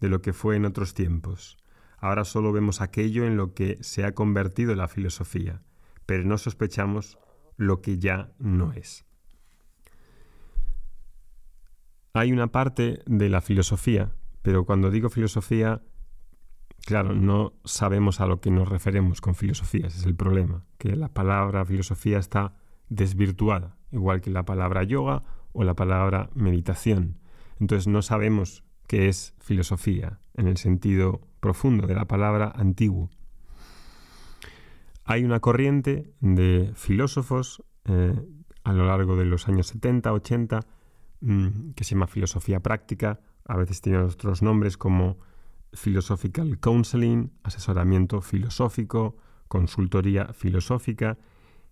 de 0.00 0.08
lo 0.08 0.22
que 0.22 0.32
fue 0.32 0.56
en 0.56 0.64
otros 0.64 0.94
tiempos. 0.94 1.58
Ahora 1.98 2.24
solo 2.24 2.52
vemos 2.52 2.80
aquello 2.80 3.24
en 3.26 3.36
lo 3.36 3.54
que 3.54 3.78
se 3.80 4.04
ha 4.04 4.14
convertido 4.14 4.74
la 4.74 4.88
filosofía, 4.88 5.62
pero 6.04 6.24
no 6.24 6.38
sospechamos 6.38 7.18
lo 7.56 7.80
que 7.80 7.98
ya 7.98 8.32
no 8.38 8.72
es. 8.72 9.04
Hay 12.12 12.32
una 12.32 12.46
parte 12.52 13.02
de 13.06 13.28
la 13.28 13.40
filosofía, 13.40 14.12
pero 14.42 14.64
cuando 14.64 14.90
digo 14.90 15.10
filosofía 15.10 15.82
Claro, 16.86 17.16
no 17.16 17.54
sabemos 17.64 18.20
a 18.20 18.26
lo 18.26 18.40
que 18.40 18.52
nos 18.52 18.68
referimos 18.68 19.20
con 19.20 19.34
filosofía, 19.34 19.88
ese 19.88 19.98
es 19.98 20.06
el 20.06 20.14
problema, 20.14 20.62
que 20.78 20.94
la 20.94 21.08
palabra 21.08 21.64
filosofía 21.64 22.18
está 22.20 22.54
desvirtuada, 22.88 23.76
igual 23.90 24.20
que 24.20 24.30
la 24.30 24.44
palabra 24.44 24.84
yoga 24.84 25.24
o 25.52 25.64
la 25.64 25.74
palabra 25.74 26.30
meditación. 26.34 27.18
Entonces 27.58 27.88
no 27.88 28.02
sabemos 28.02 28.62
qué 28.86 29.08
es 29.08 29.34
filosofía 29.40 30.20
en 30.34 30.46
el 30.46 30.58
sentido 30.58 31.22
profundo 31.40 31.88
de 31.88 31.96
la 31.96 32.04
palabra 32.04 32.52
antiguo. 32.54 33.10
Hay 35.04 35.24
una 35.24 35.40
corriente 35.40 36.14
de 36.20 36.70
filósofos 36.76 37.64
eh, 37.86 38.14
a 38.62 38.72
lo 38.72 38.86
largo 38.86 39.16
de 39.16 39.24
los 39.24 39.48
años 39.48 39.66
70, 39.66 40.12
80, 40.12 40.60
mm, 41.20 41.70
que 41.70 41.82
se 41.82 41.96
llama 41.96 42.06
filosofía 42.06 42.60
práctica, 42.60 43.18
a 43.44 43.56
veces 43.56 43.80
tiene 43.80 43.98
otros 43.98 44.40
nombres 44.40 44.76
como 44.76 45.18
Philosophical 45.72 46.58
Counseling, 46.58 47.32
asesoramiento 47.42 48.20
filosófico, 48.20 49.16
consultoría 49.48 50.32
filosófica, 50.32 51.18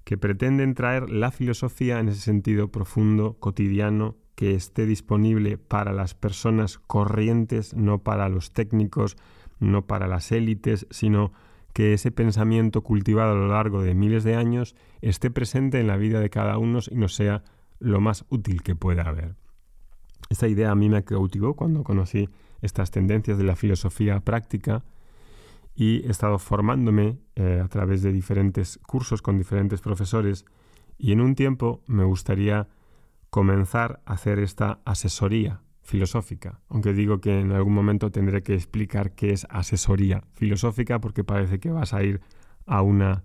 que 0.04 0.18
pretenden 0.18 0.74
traer 0.74 1.10
la 1.10 1.30
filosofía 1.30 1.98
en 1.98 2.08
ese 2.08 2.20
sentido 2.20 2.70
profundo, 2.70 3.36
cotidiano, 3.40 4.16
que 4.34 4.54
esté 4.54 4.86
disponible 4.86 5.58
para 5.58 5.92
las 5.92 6.14
personas 6.14 6.78
corrientes, 6.78 7.74
no 7.74 8.02
para 8.02 8.28
los 8.28 8.52
técnicos, 8.52 9.16
no 9.60 9.86
para 9.86 10.08
las 10.08 10.32
élites, 10.32 10.86
sino 10.90 11.32
que 11.72 11.94
ese 11.94 12.10
pensamiento 12.10 12.82
cultivado 12.82 13.32
a 13.32 13.34
lo 13.34 13.48
largo 13.48 13.82
de 13.82 13.94
miles 13.94 14.24
de 14.24 14.36
años 14.36 14.76
esté 15.00 15.30
presente 15.30 15.80
en 15.80 15.86
la 15.86 15.96
vida 15.96 16.20
de 16.20 16.30
cada 16.30 16.58
uno 16.58 16.80
y 16.88 16.96
nos 16.96 17.14
sea 17.14 17.42
lo 17.78 18.00
más 18.00 18.24
útil 18.28 18.62
que 18.62 18.76
pueda 18.76 19.02
haber. 19.02 19.34
Esta 20.30 20.48
idea 20.48 20.70
a 20.70 20.74
mí 20.74 20.88
me 20.88 21.04
cautivó 21.04 21.54
cuando 21.54 21.84
conocí 21.84 22.28
estas 22.64 22.90
tendencias 22.90 23.38
de 23.38 23.44
la 23.44 23.56
filosofía 23.56 24.20
práctica 24.20 24.84
y 25.74 26.06
he 26.06 26.10
estado 26.10 26.38
formándome 26.38 27.18
eh, 27.36 27.60
a 27.62 27.68
través 27.68 28.02
de 28.02 28.12
diferentes 28.12 28.78
cursos 28.86 29.22
con 29.22 29.38
diferentes 29.38 29.80
profesores 29.80 30.44
y 30.98 31.12
en 31.12 31.20
un 31.20 31.34
tiempo 31.34 31.82
me 31.86 32.04
gustaría 32.04 32.68
comenzar 33.30 34.00
a 34.06 34.14
hacer 34.14 34.38
esta 34.38 34.80
asesoría 34.84 35.60
filosófica, 35.82 36.60
aunque 36.68 36.94
digo 36.94 37.20
que 37.20 37.40
en 37.40 37.52
algún 37.52 37.74
momento 37.74 38.10
tendré 38.10 38.42
que 38.42 38.54
explicar 38.54 39.14
qué 39.14 39.32
es 39.32 39.46
asesoría 39.50 40.22
filosófica 40.32 41.00
porque 41.00 41.24
parece 41.24 41.58
que 41.60 41.70
vas 41.70 41.92
a 41.92 42.02
ir 42.02 42.22
a 42.66 42.80
una 42.80 43.24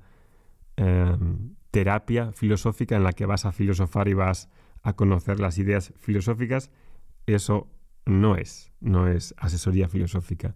em, 0.76 1.56
terapia 1.72 2.34
filosófica 2.34 2.98
en 2.98 3.04
la 3.04 3.14
que 3.14 3.26
vas 3.26 3.46
a 3.46 3.54
filosofar 3.54 4.10
y 4.10 4.14
vas 4.14 4.50
a 4.82 4.94
conocer 4.94 5.40
las 5.40 5.58
ideas 5.58 5.94
filosóficas. 5.98 6.72
Eso 7.26 7.70
no 8.06 8.36
es, 8.36 8.69
no 8.82 9.08
es 9.08 9.34
asesoría 9.38 9.90
filosófica. 9.90 10.56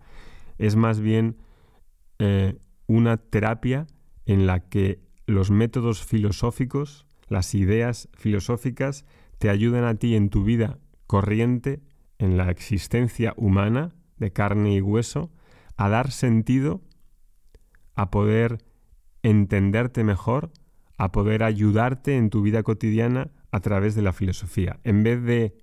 Es 0.57 0.75
más 0.75 0.99
bien 0.99 1.37
eh, 2.19 2.57
una 2.87 3.17
terapia 3.17 3.87
en 4.25 4.47
la 4.47 4.61
que 4.69 5.01
los 5.25 5.51
métodos 5.51 6.03
filosóficos, 6.03 7.05
las 7.27 7.55
ideas 7.55 8.09
filosóficas, 8.13 9.05
te 9.39 9.49
ayudan 9.49 9.83
a 9.83 9.95
ti 9.95 10.15
en 10.15 10.29
tu 10.29 10.43
vida 10.43 10.79
corriente, 11.07 11.81
en 12.17 12.37
la 12.37 12.49
existencia 12.49 13.33
humana, 13.35 13.95
de 14.17 14.31
carne 14.31 14.75
y 14.75 14.81
hueso, 14.81 15.31
a 15.75 15.89
dar 15.89 16.11
sentido, 16.11 16.81
a 17.95 18.09
poder 18.11 18.63
entenderte 19.21 20.03
mejor, 20.03 20.51
a 20.97 21.11
poder 21.11 21.43
ayudarte 21.43 22.17
en 22.17 22.29
tu 22.29 22.41
vida 22.41 22.63
cotidiana 22.63 23.31
a 23.51 23.59
través 23.59 23.95
de 23.95 24.01
la 24.01 24.13
filosofía. 24.13 24.79
En 24.83 25.03
vez 25.03 25.23
de 25.23 25.62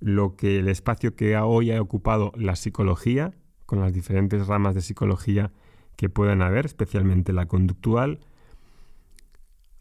lo 0.00 0.36
que 0.36 0.58
el 0.58 0.68
espacio 0.68 1.14
que 1.14 1.36
hoy 1.36 1.70
ha 1.70 1.80
ocupado 1.80 2.32
la 2.36 2.56
psicología, 2.56 3.34
con 3.66 3.80
las 3.80 3.92
diferentes 3.92 4.46
ramas 4.46 4.74
de 4.74 4.82
psicología 4.82 5.52
que 5.96 6.08
puedan 6.08 6.42
haber, 6.42 6.66
especialmente 6.66 7.32
la 7.32 7.46
conductual, 7.46 8.20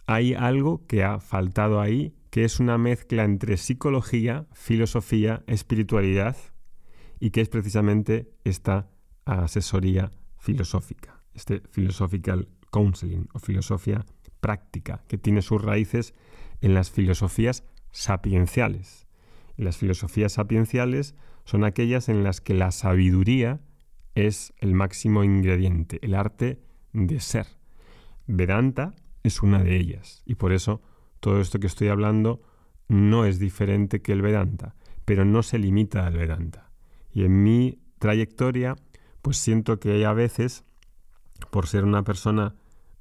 hay 0.05 0.33
algo 0.33 0.85
que 0.87 1.03
ha 1.03 1.19
faltado 1.19 1.79
ahí, 1.79 2.13
que 2.29 2.43
es 2.43 2.59
una 2.59 2.77
mezcla 2.77 3.23
entre 3.23 3.57
psicología, 3.57 4.47
filosofía, 4.53 5.43
espiritualidad, 5.47 6.35
y 7.19 7.31
que 7.31 7.41
es 7.41 7.49
precisamente 7.49 8.31
esta 8.43 8.89
asesoría 9.25 10.11
filosófica, 10.37 11.21
este 11.33 11.61
philosophical 11.69 12.49
counseling 12.69 13.29
o 13.33 13.39
filosofía 13.39 14.05
práctica, 14.41 15.03
que 15.07 15.17
tiene 15.17 15.41
sus 15.41 15.61
raíces 15.61 16.13
en 16.59 16.73
las 16.73 16.91
filosofías 16.91 17.63
sapienciales. 17.91 19.02
Las 19.57 19.77
filosofías 19.77 20.33
sapienciales 20.33 21.15
son 21.45 21.63
aquellas 21.63 22.09
en 22.09 22.23
las 22.23 22.41
que 22.41 22.53
la 22.53 22.71
sabiduría 22.71 23.59
es 24.15 24.53
el 24.59 24.73
máximo 24.73 25.23
ingrediente, 25.23 25.99
el 26.01 26.15
arte 26.15 26.59
de 26.93 27.19
ser. 27.19 27.47
Vedanta 28.27 28.93
es 29.23 29.41
una 29.41 29.63
de 29.63 29.75
ellas 29.75 30.21
y 30.25 30.35
por 30.35 30.53
eso 30.53 30.81
todo 31.19 31.41
esto 31.41 31.59
que 31.59 31.67
estoy 31.67 31.87
hablando 31.87 32.41
no 32.87 33.25
es 33.25 33.39
diferente 33.39 34.01
que 34.01 34.11
el 34.11 34.21
Vedanta, 34.21 34.75
pero 35.05 35.25
no 35.25 35.43
se 35.43 35.57
limita 35.57 36.05
al 36.05 36.17
Vedanta. 36.17 36.69
Y 37.13 37.23
en 37.23 37.43
mi 37.43 37.79
trayectoria, 37.99 38.75
pues 39.21 39.37
siento 39.37 39.79
que 39.79 39.91
hay 39.93 40.03
a 40.03 40.13
veces, 40.13 40.65
por 41.49 41.67
ser 41.67 41.85
una 41.85 42.03
persona 42.03 42.55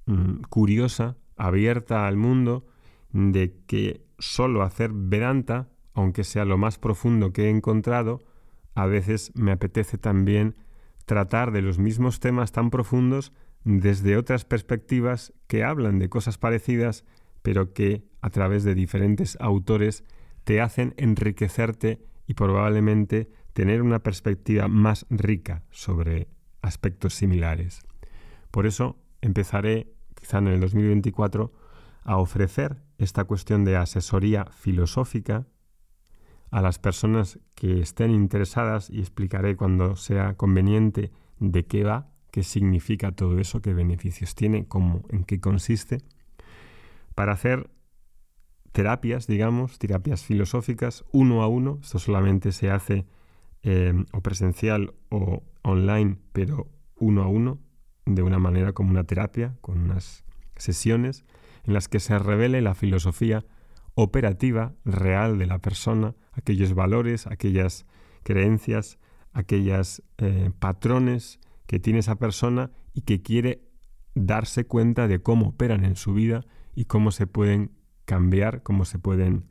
mm, 0.07 0.43
curiosa, 0.49 1.17
abierta 1.37 2.07
al 2.07 2.17
mundo, 2.17 2.67
de 3.13 3.57
que 3.67 4.05
solo 4.19 4.63
hacer 4.63 4.93
Vedanta, 4.93 5.69
aunque 5.95 6.25
sea 6.25 6.45
lo 6.45 6.59
más 6.59 6.79
profundo 6.79 7.33
que 7.33 7.47
he 7.47 7.51
encontrado, 7.51 8.23
a 8.75 8.87
veces 8.87 9.33
me 9.35 9.53
apetece 9.53 9.99
también 9.99 10.57
tratar 11.05 11.53
de 11.53 11.63
los 11.63 11.79
mismos 11.79 12.21
temas 12.21 12.53
tan 12.53 12.71
profundos 12.71 13.33
desde 13.65 14.17
otras 14.17 14.45
perspectivas 14.45 15.33
que 15.47 15.65
hablan 15.65 15.99
de 15.99 16.09
cosas 16.09 16.39
parecidas, 16.39 17.05
pero 17.43 17.73
que 17.73 18.05
a 18.21 18.31
través 18.31 18.65
de 18.65 18.75
diferentes 18.75 19.37
autores 19.41 20.05
te 20.45 20.61
hacen 20.61 20.95
enriquecerte 20.97 22.01
y 22.27 22.35
probablemente 22.35 23.31
tener 23.53 23.83
una 23.83 24.03
perspectiva 24.03 24.69
más 24.69 25.07
rica 25.11 25.63
sobre 25.71 26.29
aspectos 26.63 27.15
similares. 27.15 27.83
Por 28.51 28.67
eso 28.67 28.97
empezaré, 29.21 29.93
quizá 30.15 30.39
en 30.39 30.49
el 30.49 30.61
2024, 30.61 31.53
a 32.05 32.17
ofrecer 32.17 32.83
esta 32.99 33.25
cuestión 33.25 33.65
de 33.65 33.77
asesoría 33.77 34.47
filosófica 34.47 35.47
a 36.53 36.61
las 36.61 36.79
personas 36.79 37.41
que 37.55 37.81
estén 37.81 38.11
interesadas 38.11 38.91
y 38.91 39.01
explicaré 39.01 39.57
cuando 39.57 39.97
sea 39.97 40.35
conveniente 40.35 41.11
de 41.41 41.65
qué 41.65 41.83
va, 41.83 42.11
qué 42.31 42.43
significa 42.43 43.11
todo 43.11 43.39
eso, 43.39 43.63
qué 43.63 43.73
beneficios 43.73 44.35
tiene, 44.35 44.69
cómo, 44.69 45.03
en 45.09 45.25
qué 45.25 45.41
consiste, 45.41 46.03
para 47.15 47.33
hacer 47.33 47.71
terapias, 48.73 49.27
digamos, 49.27 49.79
terapias 49.79 50.25
filosóficas 50.25 51.05
uno 51.11 51.43
a 51.43 51.49
uno. 51.49 51.79
Esto 51.83 51.99
solamente 51.99 52.53
se 52.53 52.71
hace 52.71 53.07
eh, 53.63 54.05
o 54.13 54.21
presencial 54.21 54.93
o 55.09 55.43
online, 55.63 56.19
pero 56.35 56.69
uno 56.97 57.23
a 57.23 57.29
uno, 57.29 57.61
de 58.05 58.23
una 58.23 58.39
manera 58.39 58.75
como 58.75 58.91
una 58.91 59.05
terapia, 59.05 59.57
con 59.63 59.81
unas 59.81 60.25
sesiones 60.57 61.25
en 61.65 61.73
las 61.73 61.89
que 61.89 61.99
se 61.99 62.19
revele 62.19 62.61
la 62.61 62.75
filosofía 62.75 63.47
operativa, 63.95 64.75
real 64.85 65.39
de 65.39 65.47
la 65.47 65.59
persona, 65.59 66.15
aquellos 66.33 66.75
valores, 66.75 67.27
aquellas 67.27 67.87
creencias, 68.23 68.99
aquellos 69.33 70.03
eh, 70.19 70.51
patrones 70.59 71.41
que 71.67 71.79
tiene 71.79 72.01
esa 72.01 72.17
persona 72.17 72.71
y 72.95 73.03
que 73.03 73.23
quiere 73.23 73.69
darse 74.15 74.67
cuenta 74.67 75.09
de 75.09 75.23
cómo 75.23 75.49
operan 75.49 75.85
en 75.85 75.97
su 75.97 76.15
vida 76.15 76.45
y 76.75 76.85
cómo 76.85 77.11
se 77.11 77.27
pueden 77.27 77.73
cambiar, 78.05 78.63
cómo 78.63 78.85
se 78.85 78.99
pueden 78.99 79.47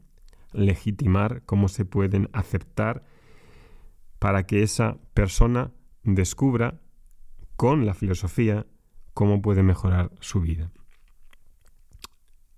legitimar, 0.54 1.44
cómo 1.46 1.68
se 1.68 1.86
pueden 1.86 2.30
aceptar 2.34 3.04
para 4.20 4.46
que 4.46 4.64
esa 4.64 4.98
persona 5.14 5.72
descubra 6.04 6.80
con 7.56 7.86
la 7.86 7.94
filosofía 7.94 8.66
cómo 9.14 9.42
puede 9.42 9.64
mejorar 9.64 10.12
su 10.20 10.42
vida. 10.42 10.72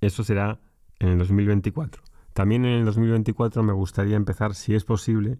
Eso 0.01 0.23
será 0.23 0.59
en 1.03 1.09
el 1.09 1.17
2024. 1.19 2.01
También 2.33 2.65
en 2.65 2.79
el 2.79 2.85
2024 2.85 3.61
me 3.61 3.73
gustaría 3.73 4.15
empezar, 4.15 4.55
si 4.55 4.73
es 4.73 4.85
posible, 4.85 5.37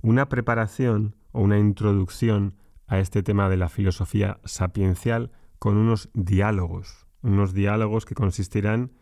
una 0.00 0.28
preparación 0.28 1.14
o 1.32 1.42
una 1.42 1.58
introducción 1.58 2.54
a 2.86 2.98
este 2.98 3.22
tema 3.22 3.48
de 3.50 3.58
la 3.58 3.68
filosofía 3.68 4.40
sapiencial 4.44 5.30
con 5.58 5.76
unos 5.76 6.08
diálogos, 6.14 7.06
unos 7.22 7.52
diálogos 7.52 8.06
que 8.06 8.14
consistirán 8.14 8.92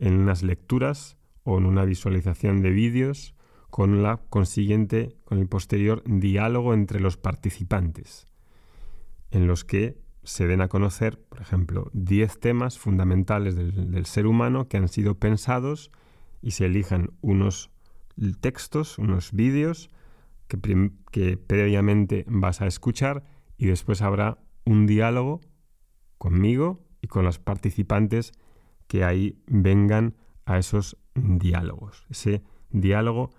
en 0.00 0.14
unas 0.14 0.42
lecturas 0.42 1.16
o 1.44 1.56
en 1.56 1.66
una 1.66 1.84
visualización 1.84 2.60
de 2.60 2.70
vídeos 2.70 3.34
con 3.70 4.02
la 4.02 4.20
consiguiente, 4.28 5.16
con 5.24 5.38
el 5.38 5.46
posterior 5.46 6.02
diálogo 6.04 6.74
entre 6.74 7.00
los 7.00 7.16
participantes, 7.16 8.26
en 9.30 9.46
los 9.46 9.64
que 9.64 10.00
se 10.28 10.46
den 10.46 10.60
a 10.60 10.68
conocer, 10.68 11.18
por 11.18 11.40
ejemplo, 11.40 11.90
10 11.94 12.38
temas 12.38 12.78
fundamentales 12.78 13.56
del, 13.56 14.04
ser 14.04 14.26
humano 14.26 14.68
que 14.68 14.76
han 14.76 14.88
sido 14.88 15.14
pensados 15.14 15.90
y 16.42 16.50
se 16.50 16.66
elijan 16.66 17.12
unos 17.22 17.70
textos, 18.42 18.98
unos 18.98 19.32
vídeos 19.32 19.88
que, 20.46 20.90
que 21.10 21.38
previamente 21.38 22.26
vas 22.28 22.60
a 22.60 22.66
escuchar 22.66 23.24
y 23.56 23.68
después 23.68 24.02
habrá 24.02 24.36
un 24.66 24.86
diálogo 24.86 25.40
conmigo 26.18 26.84
y 27.00 27.06
con 27.06 27.24
los 27.24 27.38
participantes 27.38 28.32
que 28.86 29.04
ahí 29.04 29.38
vengan 29.46 30.14
a 30.44 30.58
esos 30.58 30.98
diálogos. 31.14 32.04
Ese 32.10 32.42
diálogo 32.68 33.30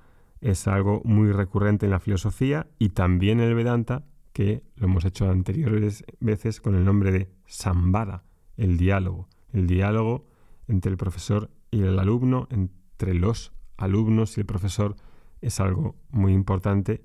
es 0.42 0.68
algo 0.68 1.04
muy 1.06 1.32
recurrente 1.34 1.86
en 1.86 1.92
la 1.92 2.00
filosofía 2.00 2.66
y 2.80 2.90
también 2.90 3.42
en 3.42 3.50
el 3.50 3.54
Vedanta 3.54 4.06
que 4.40 4.64
lo 4.78 4.86
hemos 4.86 5.04
hecho 5.04 5.30
anteriores 5.30 6.06
veces 6.22 6.62
con 6.62 6.74
el 6.74 6.86
nombre 6.86 7.12
de 7.12 7.30
Sambada, 7.46 8.24
el 8.56 8.78
diálogo, 8.78 9.28
el 9.52 9.68
diálogo 9.68 10.30
entre 10.70 10.92
el 10.92 10.98
profesor 10.98 11.50
y 11.72 11.82
el 11.82 12.00
alumno, 12.00 12.48
entre 12.50 13.16
los 13.16 13.52
alumnos 13.76 14.38
y 14.38 14.40
el 14.40 14.46
profesor, 14.46 14.96
es 15.42 15.60
algo 15.60 15.98
muy 16.10 16.32
importante 16.32 17.02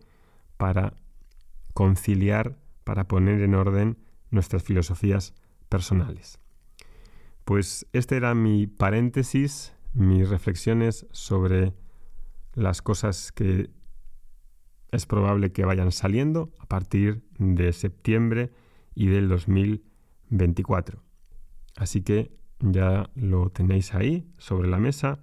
para 0.59 0.94
conciliar, 1.73 2.57
para 2.85 3.09
poner 3.09 3.42
en 3.42 3.57
orden 3.57 3.99
nuestras 4.31 4.62
filosofías 4.62 5.35
personales. 5.68 6.38
Pues 7.44 7.85
este 7.92 8.16
era 8.16 8.37
mi 8.37 8.68
paréntesis, 8.68 9.73
mis 9.92 10.29
reflexiones 10.29 11.09
sobre 11.11 11.75
las 12.53 12.81
cosas 12.81 13.33
que 13.33 13.70
es 14.94 15.07
probable 15.07 15.52
que 15.52 15.64
vayan 15.64 15.92
saliendo 15.92 16.52
a 16.59 16.66
partir 16.66 17.22
de 17.38 17.72
septiembre 17.72 18.52
y 18.94 19.09
del 19.09 19.28
2024. 19.28 21.02
Así 21.76 22.02
que 22.02 22.30
ya 22.61 23.11
lo 23.14 23.50
tenéis 23.50 23.94
ahí 23.94 24.26
sobre 24.38 24.68
la 24.68 24.78
mesa, 24.78 25.20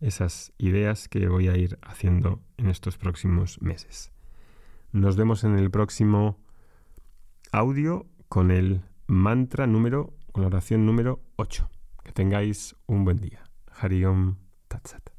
esas 0.00 0.52
ideas 0.58 1.08
que 1.08 1.28
voy 1.28 1.48
a 1.48 1.56
ir 1.56 1.78
haciendo 1.82 2.42
en 2.56 2.68
estos 2.68 2.98
próximos 2.98 3.60
meses. 3.60 4.12
Nos 4.92 5.16
vemos 5.16 5.44
en 5.44 5.58
el 5.58 5.70
próximo 5.70 6.38
audio 7.52 8.06
con 8.28 8.50
el 8.50 8.82
mantra 9.06 9.66
número, 9.66 10.14
con 10.32 10.42
la 10.42 10.48
oración 10.48 10.86
número 10.86 11.20
8. 11.36 11.68
Que 12.04 12.12
tengáis 12.12 12.76
un 12.86 13.04
buen 13.04 13.18
día. 13.18 13.44
Hariom 13.80 14.36
Tatsat. 14.68 15.17